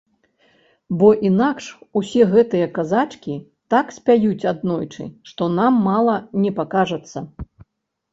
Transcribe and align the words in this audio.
Бо 0.99 1.07
інакш 1.27 1.65
усе 1.99 2.23
гэтыя 2.31 2.69
казачкі 2.77 3.35
так 3.73 3.93
спяюць 3.97 4.47
аднойчы, 4.53 5.05
што 5.33 5.43
нам 5.59 5.77
мала 5.89 6.15
не 6.47 6.51
пакажацца. 6.63 7.17